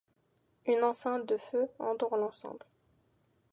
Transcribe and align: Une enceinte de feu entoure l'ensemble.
Une 0.65 0.83
enceinte 0.83 1.27
de 1.27 1.37
feu 1.37 1.69
entoure 1.77 2.17
l'ensemble. 2.17 2.65